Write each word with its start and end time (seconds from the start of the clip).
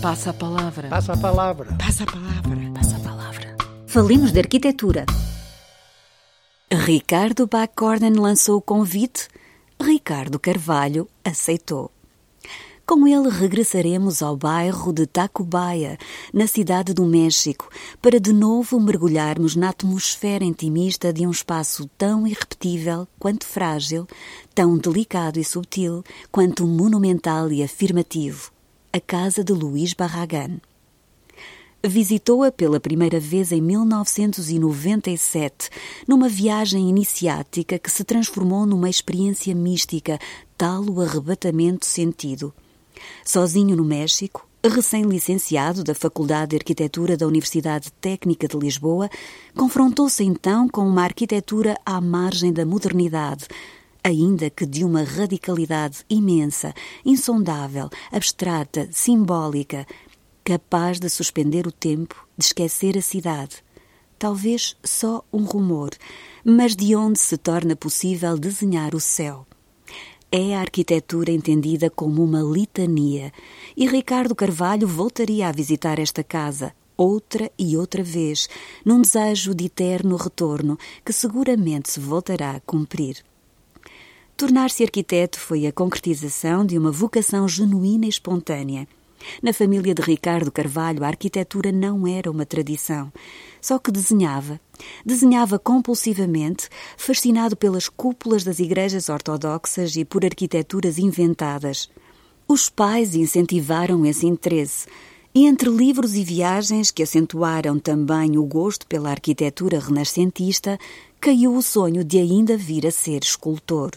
Passa 0.00 0.30
a 0.30 0.32
palavra. 0.32 0.88
Passa 0.88 1.12
a 1.12 1.16
palavra. 1.16 1.76
Passa 1.76 2.04
a 2.04 2.06
palavra. 2.06 2.72
Passa 2.72 2.96
a 2.96 3.00
palavra. 3.00 3.56
Falemos 3.86 4.32
de 4.32 4.38
arquitetura. 4.38 5.04
Ricardo 6.72 7.46
Bacorden 7.46 8.14
lançou 8.14 8.56
o 8.56 8.62
convite. 8.62 9.28
Ricardo 9.78 10.38
Carvalho 10.38 11.06
aceitou. 11.22 11.90
Com 12.86 13.06
ele 13.06 13.28
regressaremos 13.28 14.22
ao 14.22 14.38
bairro 14.38 14.90
de 14.90 15.06
Tacubaya, 15.06 15.98
na 16.32 16.46
cidade 16.46 16.94
do 16.94 17.04
México, 17.04 17.68
para 18.00 18.18
de 18.18 18.32
novo 18.32 18.80
mergulharmos 18.80 19.54
na 19.54 19.68
atmosfera 19.68 20.44
intimista 20.44 21.12
de 21.12 21.26
um 21.26 21.30
espaço 21.30 21.86
tão 21.98 22.26
irrepetível 22.26 23.06
quanto 23.18 23.44
frágil, 23.44 24.08
tão 24.54 24.78
delicado 24.78 25.38
e 25.38 25.44
subtil 25.44 26.02
quanto 26.32 26.66
monumental 26.66 27.52
e 27.52 27.62
afirmativo 27.62 28.50
a 28.92 28.98
casa 28.98 29.44
de 29.44 29.52
Luís 29.52 29.94
Barragan. 29.94 30.58
Visitou-a 31.82 32.50
pela 32.50 32.80
primeira 32.80 33.20
vez 33.20 33.52
em 33.52 33.60
1997, 33.60 35.70
numa 36.06 36.28
viagem 36.28 36.90
iniciática 36.90 37.78
que 37.78 37.90
se 37.90 38.04
transformou 38.04 38.66
numa 38.66 38.90
experiência 38.90 39.54
mística, 39.54 40.18
tal 40.58 40.84
o 40.84 41.00
arrebatamento 41.00 41.86
sentido. 41.86 42.52
Sozinho 43.24 43.76
no 43.76 43.84
México, 43.84 44.46
recém-licenciado 44.62 45.82
da 45.84 45.94
Faculdade 45.94 46.50
de 46.50 46.56
Arquitetura 46.56 47.16
da 47.16 47.26
Universidade 47.26 47.90
Técnica 47.92 48.48
de 48.48 48.58
Lisboa, 48.58 49.08
confrontou-se 49.56 50.24
então 50.24 50.68
com 50.68 50.86
uma 50.86 51.04
arquitetura 51.04 51.78
à 51.86 51.98
margem 52.00 52.52
da 52.52 52.66
modernidade, 52.66 53.46
ainda 54.02 54.50
que 54.50 54.66
de 54.66 54.84
uma 54.84 55.02
radicalidade 55.02 56.04
imensa, 56.08 56.74
insondável, 57.04 57.88
abstrata, 58.10 58.88
simbólica, 58.92 59.86
capaz 60.44 60.98
de 60.98 61.08
suspender 61.08 61.66
o 61.66 61.72
tempo, 61.72 62.26
de 62.36 62.46
esquecer 62.46 62.96
a 62.96 63.02
cidade. 63.02 63.62
Talvez 64.18 64.76
só 64.84 65.24
um 65.32 65.44
rumor, 65.44 65.90
mas 66.44 66.76
de 66.76 66.94
onde 66.94 67.18
se 67.18 67.36
torna 67.36 67.74
possível 67.76 68.36
desenhar 68.38 68.94
o 68.94 69.00
céu. 69.00 69.46
É 70.32 70.54
a 70.54 70.60
arquitetura 70.60 71.32
entendida 71.32 71.90
como 71.90 72.22
uma 72.22 72.40
litania, 72.40 73.32
e 73.76 73.88
Ricardo 73.88 74.34
Carvalho 74.34 74.86
voltaria 74.86 75.48
a 75.48 75.52
visitar 75.52 75.98
esta 75.98 76.22
casa 76.22 76.72
outra 76.96 77.50
e 77.58 77.78
outra 77.78 78.02
vez, 78.02 78.46
num 78.84 79.00
desejo 79.00 79.54
de 79.54 79.64
eterno 79.64 80.16
retorno 80.16 80.78
que 81.02 81.14
seguramente 81.14 81.90
se 81.90 81.98
voltará 81.98 82.50
a 82.50 82.60
cumprir. 82.60 83.24
Tornar-se 84.40 84.82
arquiteto 84.82 85.38
foi 85.38 85.66
a 85.66 85.72
concretização 85.72 86.64
de 86.64 86.78
uma 86.78 86.90
vocação 86.90 87.46
genuína 87.46 88.06
e 88.06 88.08
espontânea. 88.08 88.88
Na 89.42 89.52
família 89.52 89.94
de 89.94 90.00
Ricardo 90.00 90.50
Carvalho, 90.50 91.04
a 91.04 91.08
arquitetura 91.08 91.70
não 91.70 92.06
era 92.06 92.30
uma 92.30 92.46
tradição, 92.46 93.12
só 93.60 93.78
que 93.78 93.92
desenhava. 93.92 94.58
Desenhava 95.04 95.58
compulsivamente, 95.58 96.70
fascinado 96.96 97.54
pelas 97.54 97.86
cúpulas 97.86 98.42
das 98.42 98.60
igrejas 98.60 99.10
ortodoxas 99.10 99.94
e 99.94 100.06
por 100.06 100.24
arquiteturas 100.24 100.96
inventadas. 100.98 101.90
Os 102.48 102.70
pais 102.70 103.14
incentivaram 103.14 104.06
esse 104.06 104.26
interesse, 104.26 104.86
e 105.34 105.46
entre 105.46 105.68
livros 105.68 106.14
e 106.14 106.24
viagens 106.24 106.90
que 106.90 107.02
acentuaram 107.02 107.78
também 107.78 108.38
o 108.38 108.46
gosto 108.46 108.86
pela 108.86 109.10
arquitetura 109.10 109.78
renascentista, 109.78 110.78
caiu 111.20 111.54
o 111.54 111.60
sonho 111.60 112.02
de 112.02 112.16
ainda 112.16 112.56
vir 112.56 112.86
a 112.86 112.90
ser 112.90 113.22
escultor. 113.22 113.90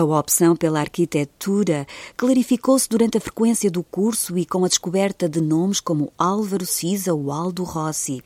A 0.00 0.18
opção 0.18 0.56
pela 0.56 0.80
arquitetura 0.80 1.86
clarificou-se 2.16 2.88
durante 2.88 3.18
a 3.18 3.20
frequência 3.20 3.70
do 3.70 3.82
curso 3.82 4.38
e 4.38 4.46
com 4.46 4.64
a 4.64 4.68
descoberta 4.68 5.28
de 5.28 5.42
nomes 5.42 5.78
como 5.78 6.10
Álvaro 6.16 6.64
Siza 6.64 7.12
ou 7.12 7.30
Aldo 7.30 7.64
Rossi. 7.64 8.24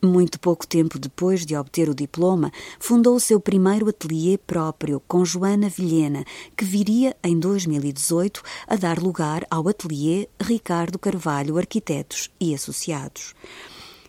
Muito 0.00 0.38
pouco 0.38 0.64
tempo 0.64 0.96
depois 0.96 1.44
de 1.44 1.56
obter 1.56 1.88
o 1.88 1.96
diploma, 1.96 2.52
fundou 2.78 3.16
o 3.16 3.20
seu 3.20 3.40
primeiro 3.40 3.88
ateliê 3.88 4.38
próprio 4.38 5.02
com 5.08 5.24
Joana 5.24 5.68
Vilhena, 5.68 6.24
que 6.56 6.64
viria 6.64 7.16
em 7.24 7.40
2018 7.40 8.40
a 8.68 8.76
dar 8.76 9.02
lugar 9.02 9.44
ao 9.50 9.66
ateliê 9.66 10.28
Ricardo 10.40 10.96
Carvalho 10.96 11.58
Arquitetos 11.58 12.30
e 12.38 12.54
Associados 12.54 13.34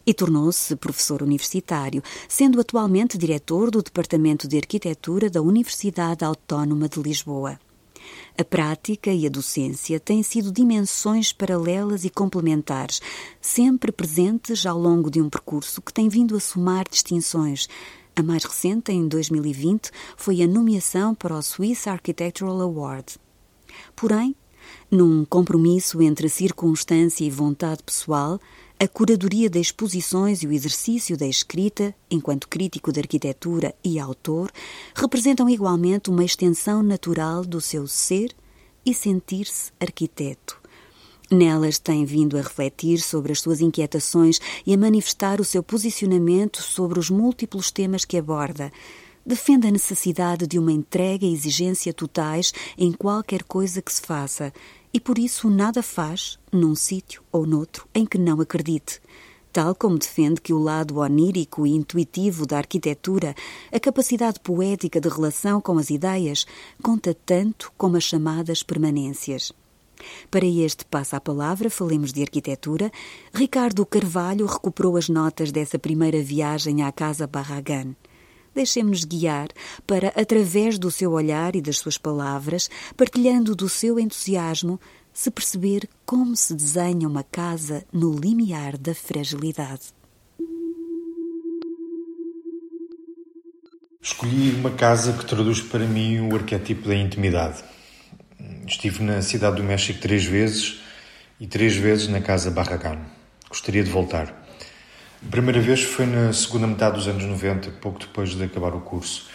e 0.05 0.13
tornou-se 0.13 0.75
professor 0.75 1.23
universitário, 1.23 2.03
sendo 2.27 2.59
atualmente 2.59 3.17
diretor 3.17 3.71
do 3.71 3.81
Departamento 3.81 4.47
de 4.47 4.57
Arquitetura 4.57 5.29
da 5.29 5.41
Universidade 5.41 6.23
Autónoma 6.23 6.87
de 6.87 7.01
Lisboa. 7.01 7.59
A 8.37 8.43
prática 8.43 9.11
e 9.11 9.25
a 9.25 9.29
docência 9.29 9.99
têm 9.99 10.21
sido 10.21 10.51
dimensões 10.51 11.31
paralelas 11.31 12.03
e 12.05 12.09
complementares, 12.09 13.01
sempre 13.41 13.91
presentes 13.91 14.65
ao 14.65 14.77
longo 14.77 15.09
de 15.09 15.21
um 15.21 15.29
percurso 15.29 15.81
que 15.81 15.93
tem 15.93 16.09
vindo 16.09 16.35
a 16.35 16.39
somar 16.39 16.85
distinções. 16.89 17.67
A 18.15 18.21
mais 18.21 18.43
recente, 18.43 18.91
em 18.91 19.07
2020, 19.07 19.89
foi 20.15 20.41
a 20.41 20.47
nomeação 20.47 21.15
para 21.15 21.35
o 21.35 21.41
Swiss 21.41 21.87
Architectural 21.87 22.61
Award. 22.61 23.17
Porém, 23.95 24.35
num 24.89 25.25
compromisso 25.25 26.01
entre 26.01 26.29
circunstância 26.29 27.23
e 27.23 27.29
vontade 27.29 27.83
pessoal, 27.83 28.39
a 28.77 28.87
curadoria 28.87 29.49
das 29.49 29.67
exposições 29.67 30.43
e 30.43 30.47
o 30.47 30.51
exercício 30.51 31.15
da 31.15 31.25
escrita, 31.25 31.95
enquanto 32.11 32.49
crítico 32.49 32.91
de 32.91 32.99
arquitetura 32.99 33.73
e 33.83 33.97
autor, 33.97 34.51
representam 34.93 35.49
igualmente 35.49 36.09
uma 36.09 36.25
extensão 36.25 36.83
natural 36.83 37.45
do 37.45 37.61
seu 37.61 37.87
ser 37.87 38.35
e 38.85 38.93
sentir-se 38.93 39.71
arquiteto. 39.79 40.61
Nelas 41.31 41.79
tem 41.79 42.05
vindo 42.05 42.37
a 42.37 42.41
refletir 42.41 42.99
sobre 42.99 43.31
as 43.31 43.39
suas 43.39 43.61
inquietações 43.61 44.39
e 44.65 44.73
a 44.73 44.77
manifestar 44.77 45.39
o 45.39 45.45
seu 45.45 45.63
posicionamento 45.63 46.61
sobre 46.61 46.99
os 46.99 47.09
múltiplos 47.09 47.71
temas 47.71 48.03
que 48.03 48.17
aborda. 48.17 48.71
Defende 49.25 49.67
a 49.67 49.71
necessidade 49.71 50.45
de 50.45 50.59
uma 50.59 50.71
entrega 50.71 51.25
e 51.25 51.33
exigência 51.33 51.91
totais 51.93 52.53
em 52.77 52.91
qualquer 52.91 53.41
coisa 53.43 53.81
que 53.81 53.91
se 53.91 54.01
faça 54.01 54.53
e 54.95 54.99
por 55.01 55.19
isso 55.19 55.49
nada 55.49 55.83
faz, 55.83 56.39
num 56.49 56.73
sítio 56.73 57.21
ou 57.29 57.45
noutro, 57.45 57.85
em 57.93 58.05
que 58.05 58.17
não 58.17 58.39
acredite. 58.39 59.01
Tal 59.51 59.75
como 59.75 59.99
defende 59.99 60.39
que 60.39 60.53
o 60.53 60.57
lado 60.57 60.99
onírico 60.99 61.67
e 61.67 61.71
intuitivo 61.71 62.45
da 62.45 62.59
arquitetura, 62.59 63.35
a 63.73 63.77
capacidade 63.77 64.39
poética 64.39 65.01
de 65.01 65.09
relação 65.09 65.59
com 65.59 65.77
as 65.77 65.89
ideias, 65.89 66.45
conta 66.81 67.13
tanto 67.13 67.73
como 67.77 67.97
as 67.97 68.05
chamadas 68.05 68.63
permanências. 68.63 69.51
Para 70.31 70.45
este 70.45 70.85
Passa 70.85 71.17
a 71.17 71.21
Palavra, 71.21 71.69
falemos 71.69 72.13
de 72.13 72.21
arquitetura, 72.21 72.89
Ricardo 73.33 73.85
Carvalho 73.85 74.45
recuperou 74.45 74.95
as 74.95 75.09
notas 75.09 75.51
dessa 75.51 75.77
primeira 75.77 76.23
viagem 76.23 76.83
à 76.83 76.91
Casa 76.93 77.27
Barragan. 77.27 77.93
Deixemos-nos 78.55 79.03
guiar 79.03 79.49
para, 79.85 80.07
através 80.15 80.79
do 80.79 80.89
seu 80.89 81.11
olhar 81.11 81.55
e 81.57 81.61
das 81.61 81.77
suas 81.77 81.97
palavras, 81.97 82.69
partilhando 82.95 83.53
do 83.53 83.67
seu 83.67 83.99
entusiasmo, 83.99 84.79
se 85.11 85.29
perceber 85.29 85.89
como 86.05 86.35
se 86.35 86.53
desenha 86.53 87.07
uma 87.07 87.23
casa 87.23 87.85
no 87.91 88.17
limiar 88.17 88.77
da 88.77 88.95
fragilidade. 88.95 89.93
Escolhi 94.01 94.51
uma 94.51 94.71
casa 94.71 95.13
que 95.13 95.25
traduz 95.25 95.61
para 95.61 95.85
mim 95.85 96.19
o 96.19 96.35
arquétipo 96.35 96.87
da 96.87 96.95
intimidade. 96.95 97.63
Estive 98.67 99.03
na 99.03 99.21
cidade 99.21 99.57
do 99.57 99.63
México 99.63 99.99
três 99.99 100.25
vezes 100.25 100.79
e 101.39 101.47
três 101.47 101.75
vezes 101.75 102.07
na 102.07 102.21
casa 102.21 102.51
Barragán. 102.51 102.99
Gostaria 103.49 103.83
de 103.83 103.89
voltar. 103.89 104.44
A 105.25 105.31
primeira 105.31 105.59
vez 105.59 105.81
foi 105.81 106.05
na 106.05 106.31
segunda 106.31 106.67
metade 106.67 106.97
dos 106.97 107.07
anos 107.07 107.25
90, 107.25 107.71
pouco 107.81 107.99
depois 107.99 108.29
de 108.29 108.43
acabar 108.43 108.75
o 108.75 108.79
curso. 108.79 109.27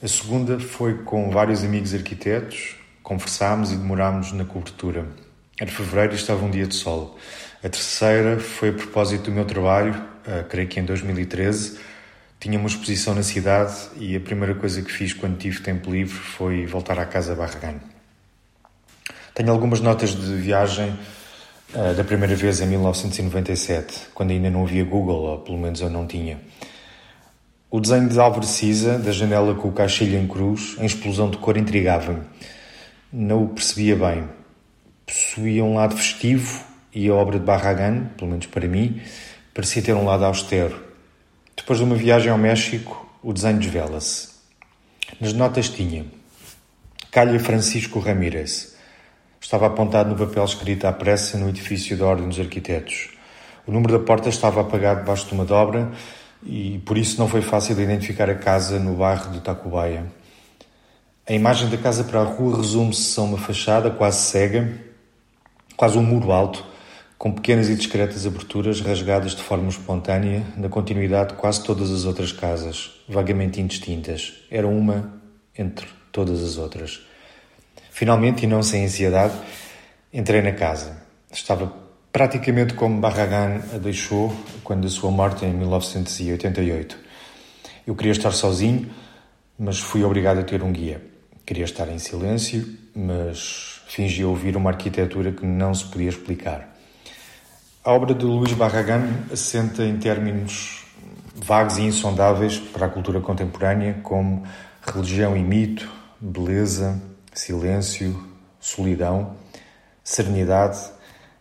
A 0.00 0.06
segunda 0.06 0.60
foi 0.60 0.98
com 0.98 1.28
vários 1.30 1.64
amigos 1.64 1.92
arquitetos, 1.92 2.76
conversámos 3.02 3.72
e 3.72 3.76
demorámos 3.76 4.30
na 4.30 4.44
cobertura. 4.44 5.04
Era 5.60 5.70
fevereiro 5.70 6.12
e 6.12 6.16
estava 6.16 6.44
um 6.44 6.50
dia 6.50 6.66
de 6.68 6.76
sol. 6.76 7.18
A 7.64 7.68
terceira 7.68 8.38
foi 8.38 8.68
a 8.68 8.72
propósito 8.72 9.24
do 9.24 9.32
meu 9.32 9.44
trabalho, 9.44 9.94
uh, 9.94 10.44
creio 10.48 10.68
que 10.68 10.78
em 10.78 10.84
2013. 10.84 11.80
Tinha 12.38 12.56
uma 12.56 12.68
exposição 12.68 13.12
na 13.12 13.24
cidade 13.24 13.74
e 13.96 14.14
a 14.14 14.20
primeira 14.20 14.54
coisa 14.54 14.82
que 14.82 14.92
fiz 14.92 15.12
quando 15.12 15.36
tive 15.36 15.60
tempo 15.60 15.90
livre 15.90 16.14
foi 16.14 16.64
voltar 16.64 16.98
à 16.98 17.04
casa 17.04 17.34
Barragán. 17.34 17.80
Tenho 19.34 19.50
algumas 19.50 19.80
notas 19.80 20.10
de 20.10 20.34
viagem 20.36 20.96
da 21.96 22.04
primeira 22.04 22.36
vez 22.36 22.60
em 22.60 22.66
1997, 22.66 24.08
quando 24.14 24.30
ainda 24.30 24.48
não 24.48 24.62
havia 24.62 24.84
Google, 24.84 25.22
ou 25.22 25.38
pelo 25.38 25.58
menos 25.58 25.80
eu 25.80 25.90
não 25.90 26.06
tinha. 26.06 26.40
O 27.68 27.80
desenho 27.80 28.08
de 28.08 28.20
Álvaro 28.20 28.46
Siza, 28.46 28.96
da 28.96 29.10
janela 29.10 29.56
com 29.56 29.66
o 29.66 29.72
caixilho 29.72 30.16
em 30.16 30.28
cruz, 30.28 30.76
em 30.78 30.86
explosão 30.86 31.28
de 31.28 31.38
cor, 31.38 31.56
intrigava-me. 31.56 32.22
Não 33.12 33.42
o 33.42 33.48
percebia 33.48 33.96
bem. 33.96 34.28
Possuía 35.04 35.64
um 35.64 35.74
lado 35.74 35.96
festivo 35.96 36.64
e 36.94 37.08
a 37.08 37.14
obra 37.14 37.40
de 37.40 37.44
Barragan, 37.44 38.04
pelo 38.16 38.30
menos 38.30 38.46
para 38.46 38.68
mim, 38.68 39.00
parecia 39.52 39.82
ter 39.82 39.94
um 39.94 40.04
lado 40.04 40.24
austero. 40.24 40.80
Depois 41.56 41.80
de 41.80 41.84
uma 41.84 41.96
viagem 41.96 42.30
ao 42.30 42.38
México, 42.38 43.04
o 43.20 43.32
desenho 43.32 43.58
desvela-se. 43.58 44.28
Nas 45.20 45.32
notas 45.32 45.68
tinha 45.68 46.06
Calha 47.10 47.40
Francisco 47.40 47.98
Ramírez 47.98 48.73
Estava 49.44 49.66
apontado 49.66 50.08
no 50.08 50.16
papel 50.16 50.42
escrito 50.42 50.86
à 50.86 50.92
pressa 50.92 51.36
no 51.36 51.50
edifício 51.50 51.94
da 51.98 52.06
Ordem 52.06 52.26
dos 52.30 52.40
Arquitetos. 52.40 53.10
O 53.66 53.70
número 53.70 53.98
da 53.98 54.02
porta 54.02 54.30
estava 54.30 54.62
apagado 54.62 55.00
debaixo 55.00 55.26
de 55.26 55.34
uma 55.34 55.44
dobra 55.44 55.92
e 56.42 56.80
por 56.86 56.96
isso 56.96 57.20
não 57.20 57.28
foi 57.28 57.42
fácil 57.42 57.78
identificar 57.78 58.30
a 58.30 58.36
casa 58.36 58.78
no 58.78 58.94
bairro 58.94 59.30
de 59.32 59.40
Tacubaia. 59.40 60.06
A 61.28 61.32
imagem 61.34 61.68
da 61.68 61.76
casa 61.76 62.04
para 62.04 62.22
a 62.22 62.24
rua 62.24 62.56
resume-se 62.56 63.20
a 63.20 63.22
uma 63.22 63.36
fachada 63.36 63.90
quase 63.90 64.22
cega, 64.30 64.80
quase 65.76 65.98
um 65.98 66.02
muro 66.02 66.32
alto, 66.32 66.64
com 67.18 67.30
pequenas 67.30 67.68
e 67.68 67.76
discretas 67.76 68.26
aberturas 68.26 68.80
rasgadas 68.80 69.32
de 69.32 69.42
forma 69.42 69.68
espontânea 69.68 70.42
na 70.56 70.70
continuidade 70.70 71.34
de 71.34 71.34
quase 71.34 71.62
todas 71.62 71.90
as 71.90 72.06
outras 72.06 72.32
casas, 72.32 72.92
vagamente 73.06 73.60
indistintas. 73.60 74.32
Era 74.50 74.66
uma 74.66 75.20
entre 75.54 75.86
todas 76.10 76.42
as 76.42 76.56
outras. 76.56 77.02
Finalmente, 77.94 78.42
e 78.42 78.48
não 78.48 78.60
sem 78.60 78.86
ansiedade, 78.86 79.34
entrei 80.12 80.42
na 80.42 80.50
casa. 80.50 80.96
Estava 81.30 81.72
praticamente 82.10 82.74
como 82.74 83.00
Barragan 83.00 83.60
a 83.72 83.78
deixou 83.78 84.34
quando 84.64 84.88
a 84.88 84.90
sua 84.90 85.12
morte 85.12 85.44
em 85.44 85.54
1988. 85.54 86.98
Eu 87.86 87.94
queria 87.94 88.10
estar 88.10 88.32
sozinho, 88.32 88.90
mas 89.56 89.78
fui 89.78 90.02
obrigado 90.02 90.40
a 90.40 90.42
ter 90.42 90.60
um 90.60 90.72
guia. 90.72 91.00
Queria 91.46 91.64
estar 91.64 91.88
em 91.88 92.00
silêncio, 92.00 92.66
mas 92.96 93.80
fingia 93.86 94.26
ouvir 94.26 94.56
uma 94.56 94.70
arquitetura 94.70 95.30
que 95.30 95.46
não 95.46 95.72
se 95.72 95.84
podia 95.84 96.08
explicar. 96.08 96.76
A 97.84 97.92
obra 97.92 98.12
de 98.12 98.24
Luís 98.24 98.54
Barragan 98.54 99.08
assenta 99.32 99.84
em 99.84 99.98
términos 99.98 100.84
vagos 101.32 101.78
e 101.78 101.82
insondáveis 101.82 102.58
para 102.58 102.86
a 102.86 102.90
cultura 102.90 103.20
contemporânea, 103.20 104.00
como 104.02 104.42
religião 104.84 105.36
e 105.36 105.44
mito, 105.44 105.88
beleza, 106.20 107.00
silêncio, 107.34 108.28
solidão, 108.60 109.36
serenidade, 110.02 110.78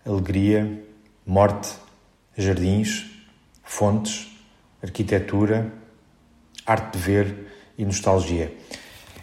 alegria, 0.06 0.84
morte, 1.26 1.70
jardins, 2.38 3.06
fontes, 3.64 4.28
arquitetura, 4.82 5.72
arte 6.66 6.98
de 6.98 7.04
ver 7.04 7.48
e 7.78 7.86
nostalgia. 7.86 8.54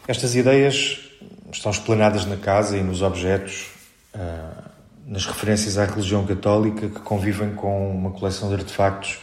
Estas 0.08 0.34
ideias 0.34 1.10
estão 1.52 1.70
explanadas 1.70 2.24
na 2.24 2.36
casa 2.36 2.76
e 2.76 2.82
nos 2.82 3.02
objetos, 3.02 3.70
ah, 4.14 4.70
nas 5.06 5.26
referências 5.26 5.76
à 5.76 5.84
religião 5.84 6.24
católica 6.26 6.88
que 6.88 7.00
convivem 7.00 7.54
com 7.54 7.90
uma 7.90 8.10
coleção 8.12 8.48
de 8.48 8.54
artefactos 8.54 9.18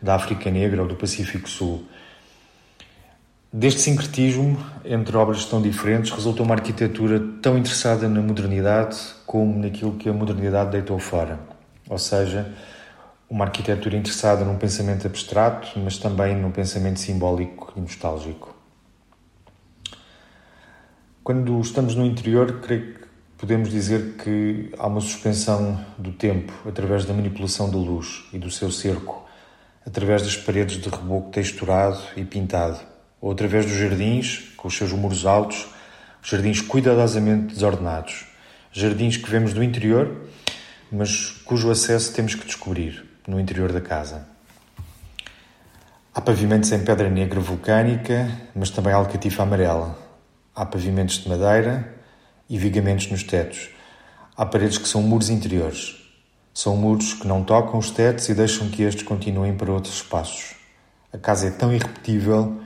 da 0.00 0.14
África 0.14 0.50
Negra 0.50 0.82
ou 0.82 0.88
do 0.88 0.94
Pacífico 0.94 1.48
Sul. 1.48 1.84
Deste 3.52 3.80
sincretismo 3.80 4.64
entre 4.84 5.16
obras 5.16 5.44
tão 5.44 5.60
diferentes 5.60 6.12
resulta 6.12 6.40
uma 6.40 6.54
arquitetura 6.54 7.20
tão 7.42 7.58
interessada 7.58 8.08
na 8.08 8.22
modernidade 8.22 8.96
como 9.26 9.58
naquilo 9.58 9.96
que 9.96 10.08
a 10.08 10.12
modernidade 10.12 10.70
deitou 10.70 11.00
fora. 11.00 11.36
Ou 11.88 11.98
seja, 11.98 12.54
uma 13.28 13.46
arquitetura 13.46 13.96
interessada 13.96 14.44
num 14.44 14.56
pensamento 14.56 15.04
abstrato, 15.04 15.76
mas 15.80 15.98
também 15.98 16.36
num 16.36 16.52
pensamento 16.52 17.00
simbólico 17.00 17.72
e 17.74 17.80
nostálgico. 17.80 18.54
Quando 21.24 21.60
estamos 21.60 21.96
no 21.96 22.06
interior, 22.06 22.60
creio 22.60 22.94
que 22.94 23.00
podemos 23.36 23.68
dizer 23.68 24.14
que 24.14 24.72
há 24.78 24.86
uma 24.86 25.00
suspensão 25.00 25.84
do 25.98 26.12
tempo 26.12 26.52
através 26.68 27.04
da 27.04 27.12
manipulação 27.12 27.68
da 27.68 27.78
luz 27.78 28.28
e 28.32 28.38
do 28.38 28.48
seu 28.48 28.70
cerco, 28.70 29.26
através 29.84 30.22
das 30.22 30.36
paredes 30.36 30.80
de 30.80 30.88
reboco 30.88 31.30
texturado 31.30 32.00
e 32.16 32.24
pintado, 32.24 32.78
ou 33.20 33.32
através 33.32 33.66
dos 33.66 33.76
jardins, 33.76 34.52
com 34.56 34.68
os 34.68 34.76
seus 34.76 34.92
muros 34.92 35.26
altos, 35.26 35.68
jardins 36.22 36.60
cuidadosamente 36.60 37.54
desordenados, 37.54 38.26
jardins 38.72 39.16
que 39.16 39.30
vemos 39.30 39.52
do 39.52 39.62
interior, 39.62 40.26
mas 40.90 41.30
cujo 41.44 41.70
acesso 41.70 42.12
temos 42.12 42.34
que 42.34 42.46
descobrir 42.46 43.04
no 43.26 43.38
interior 43.38 43.72
da 43.72 43.80
casa. 43.80 44.26
Há 46.14 46.20
pavimentos 46.20 46.72
em 46.72 46.84
pedra 46.84 47.08
negra 47.08 47.40
vulcânica, 47.40 48.28
mas 48.54 48.70
também 48.70 48.92
alcatifa 48.92 49.42
amarela, 49.42 49.96
Há 50.54 50.66
pavimentos 50.66 51.18
de 51.18 51.28
madeira 51.28 51.94
e 52.48 52.58
vigamentos 52.58 53.08
nos 53.08 53.22
tetos. 53.22 53.70
Há 54.36 54.44
paredes 54.44 54.78
que 54.78 54.88
são 54.88 55.00
muros 55.00 55.30
interiores. 55.30 55.96
São 56.52 56.76
muros 56.76 57.14
que 57.14 57.26
não 57.26 57.44
tocam 57.44 57.78
os 57.78 57.90
tetos 57.90 58.28
e 58.28 58.34
deixam 58.34 58.68
que 58.68 58.82
estes 58.82 59.04
continuem 59.04 59.56
para 59.56 59.72
outros 59.72 59.94
espaços. 59.94 60.56
A 61.12 61.18
casa 61.18 61.46
é 61.46 61.50
tão 61.50 61.72
irrepetível 61.72 62.59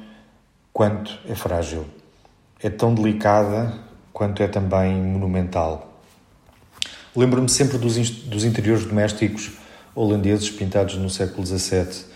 quanto 0.75 1.17
é 1.29 1.37
frágil. 1.37 1.87
É 2.61 2.69
tão 2.69 2.93
delicada 2.93 3.73
quanto 4.13 4.43
é 4.43 4.49
também 4.49 4.93
monumental. 4.97 6.03
Lembro-me 7.15 7.49
sempre 7.49 7.79
dos, 7.79 8.11
dos 8.11 8.45
interiores 8.45 8.85
domésticos 8.85 9.53
holandeses 9.95 10.51
pintados 10.51 10.97
no 10.97 11.09
século 11.09 11.47
XVII 11.47 12.07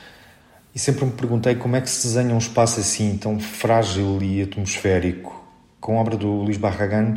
e 0.75 0.79
sempre 0.79 1.05
me 1.05 1.13
perguntei 1.13 1.55
como 1.55 1.77
é 1.77 1.81
que 1.81 1.89
se 1.89 2.09
desenha 2.09 2.35
um 2.35 2.39
espaço 2.39 2.81
assim, 2.81 3.17
tão 3.17 3.39
frágil 3.39 4.21
e 4.21 4.43
atmosférico 4.43 5.39
com 5.81 5.97
a 5.97 6.01
obra 6.01 6.17
do 6.17 6.29
Luís 6.29 6.57
Barragan 6.57 7.15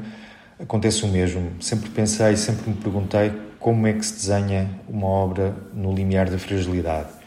acontece 0.59 1.03
o 1.03 1.07
mesmo. 1.07 1.51
Sempre 1.59 1.89
pensei, 1.89 2.37
sempre 2.37 2.69
me 2.69 2.75
perguntei 2.75 3.31
como 3.59 3.87
é 3.87 3.93
que 3.93 4.05
se 4.05 4.13
desenha 4.13 4.69
uma 4.87 5.07
obra 5.07 5.55
no 5.73 5.91
limiar 5.91 6.29
da 6.29 6.37
fragilidade. 6.37 7.20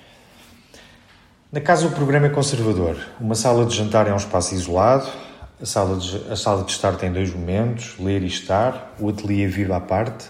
Na 1.54 1.60
casa 1.60 1.86
o 1.86 1.90
programa 1.92 2.26
é 2.26 2.30
conservador. 2.30 2.96
Uma 3.20 3.36
sala 3.36 3.64
de 3.64 3.76
jantar 3.76 4.08
é 4.08 4.12
um 4.12 4.16
espaço 4.16 4.52
isolado, 4.56 5.08
a 5.62 5.64
sala 5.64 5.96
de, 5.96 6.32
a 6.32 6.34
sala 6.34 6.64
de 6.64 6.72
estar 6.72 6.96
tem 6.96 7.12
dois 7.12 7.32
momentos, 7.32 7.94
ler 7.96 8.24
e 8.24 8.26
estar, 8.26 8.92
o 8.98 9.08
ateliê 9.08 9.46
vive 9.46 9.72
à 9.72 9.78
parte. 9.78 10.24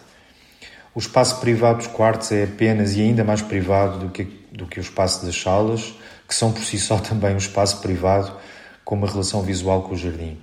O 0.95 0.99
espaço 0.99 1.41
privado 1.41 1.79
dos 1.79 1.87
quartos 1.87 2.31
é 2.31 2.45
apenas 2.45 2.95
e 2.95 3.01
ainda 3.01 3.25
mais 3.25 3.41
privado 3.41 4.01
do 4.01 4.11
que, 4.11 4.25
do 4.53 4.67
que 4.67 4.79
o 4.79 4.83
espaço 4.83 5.25
das 5.25 5.35
salas, 5.35 5.95
que 6.29 6.35
são 6.35 6.53
por 6.53 6.63
si 6.63 6.79
só 6.79 6.99
também 7.01 7.33
um 7.33 7.39
espaço 7.39 7.81
privado 7.81 8.31
com 8.85 8.95
uma 8.95 9.09
relação 9.09 9.41
visual 9.41 9.81
com 9.85 9.95
o 9.95 9.97
jardim. 9.97 10.37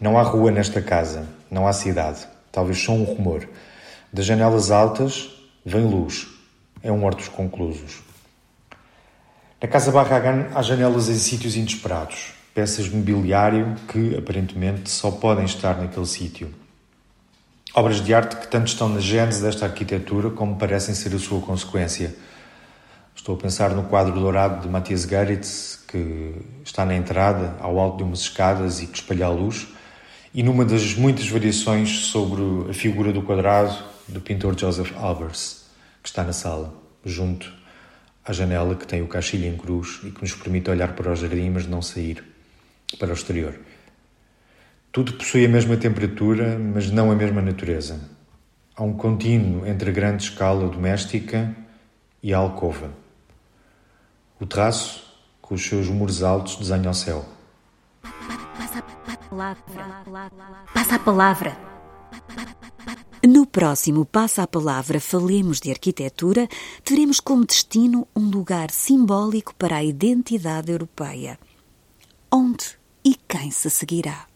Não 0.00 0.18
há 0.18 0.22
rua 0.22 0.50
nesta 0.50 0.82
casa, 0.82 1.24
não 1.48 1.68
há 1.68 1.72
cidade, 1.72 2.26
talvez 2.50 2.82
só 2.82 2.90
um 2.90 3.04
rumor. 3.04 3.48
Das 4.12 4.26
janelas 4.26 4.72
altas 4.72 5.30
vem 5.64 5.88
luz, 5.88 6.26
é 6.82 6.90
um 6.90 7.04
hortos 7.04 7.28
conclusos. 7.28 8.03
Na 9.64 9.68
casa 9.68 9.90
Barragan 9.90 10.48
há 10.54 10.60
janelas 10.60 11.08
em 11.08 11.14
sítios 11.14 11.56
inesperados, 11.56 12.34
peças 12.54 12.84
de 12.84 12.94
mobiliário 12.94 13.74
que, 13.88 14.14
aparentemente, 14.14 14.90
só 14.90 15.10
podem 15.10 15.46
estar 15.46 15.78
naquele 15.78 16.04
sítio. 16.04 16.54
Obras 17.72 18.04
de 18.04 18.12
arte 18.12 18.36
que 18.36 18.46
tanto 18.46 18.66
estão 18.66 18.90
na 18.90 19.00
gênese 19.00 19.40
desta 19.40 19.64
arquitetura 19.64 20.28
como 20.28 20.56
parecem 20.56 20.94
ser 20.94 21.14
a 21.14 21.18
sua 21.18 21.40
consequência. 21.40 22.14
Estou 23.16 23.36
a 23.36 23.38
pensar 23.38 23.70
no 23.70 23.84
quadro 23.84 24.12
dourado 24.20 24.60
de 24.60 24.68
Matthias 24.68 25.04
Geritz, 25.04 25.82
que 25.88 26.34
está 26.62 26.84
na 26.84 26.94
entrada, 26.94 27.56
ao 27.58 27.78
alto 27.78 27.96
de 27.96 28.02
umas 28.02 28.20
escadas 28.20 28.82
e 28.82 28.86
que 28.86 28.98
espalha 28.98 29.24
a 29.24 29.30
luz, 29.30 29.66
e 30.34 30.42
numa 30.42 30.66
das 30.66 30.94
muitas 30.94 31.26
variações 31.26 32.08
sobre 32.08 32.70
a 32.70 32.74
figura 32.74 33.14
do 33.14 33.22
quadrado 33.22 33.74
do 34.08 34.20
pintor 34.20 34.60
Joseph 34.60 34.92
Albers, 34.94 35.64
que 36.02 36.08
está 36.10 36.22
na 36.22 36.34
sala, 36.34 36.70
junto 37.02 37.63
à 38.24 38.32
janela 38.32 38.74
que 38.74 38.86
tem 38.86 39.02
o 39.02 39.08
caixilho 39.08 39.46
em 39.46 39.56
cruz 39.56 40.00
e 40.04 40.10
que 40.10 40.22
nos 40.22 40.32
permite 40.32 40.70
olhar 40.70 40.94
para 40.94 41.12
o 41.12 41.16
jardim, 41.16 41.50
mas 41.50 41.66
não 41.66 41.82
sair 41.82 42.24
para 42.98 43.10
o 43.10 43.12
exterior. 43.12 43.54
Tudo 44.90 45.12
possui 45.14 45.44
a 45.44 45.48
mesma 45.48 45.76
temperatura, 45.76 46.58
mas 46.58 46.90
não 46.90 47.10
a 47.10 47.14
mesma 47.14 47.42
natureza. 47.42 48.00
Há 48.76 48.82
um 48.82 48.94
contínuo 48.94 49.66
entre 49.66 49.90
a 49.90 49.92
grande 49.92 50.22
escala 50.22 50.68
doméstica 50.68 51.54
e 52.22 52.32
a 52.32 52.38
alcova. 52.38 52.90
O 54.40 54.46
terraço, 54.46 55.04
com 55.40 55.54
os 55.54 55.66
seus 55.66 55.88
muros 55.88 56.22
altos, 56.22 56.56
desenha 56.56 56.90
o 56.90 56.94
céu. 56.94 57.24
Passa 60.72 60.94
a 60.94 60.98
palavra. 60.98 61.73
No 63.26 63.46
próximo 63.46 64.04
Passa 64.04 64.42
a 64.42 64.46
Palavra 64.46 65.00
Falemos 65.00 65.58
de 65.58 65.70
Arquitetura, 65.70 66.46
teremos 66.84 67.20
como 67.20 67.46
destino 67.46 68.06
um 68.14 68.28
lugar 68.28 68.70
simbólico 68.70 69.54
para 69.54 69.76
a 69.76 69.82
identidade 69.82 70.70
europeia. 70.70 71.38
Onde 72.30 72.76
e 73.02 73.14
quem 73.26 73.50
se 73.50 73.70
seguirá? 73.70 74.26